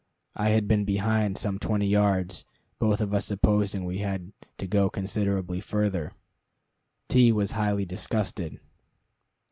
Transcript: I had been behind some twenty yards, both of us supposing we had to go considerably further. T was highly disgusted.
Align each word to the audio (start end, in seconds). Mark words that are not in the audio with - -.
I 0.35 0.49
had 0.49 0.67
been 0.67 0.83
behind 0.83 1.37
some 1.37 1.59
twenty 1.59 1.85
yards, 1.85 2.43
both 2.79 3.01
of 3.01 3.13
us 3.13 3.27
supposing 3.27 3.85
we 3.85 3.99
had 3.99 4.31
to 4.57 4.65
go 4.65 4.89
considerably 4.89 5.59
further. 5.61 6.13
T 7.07 7.31
was 7.31 7.51
highly 7.51 7.85
disgusted. 7.85 8.59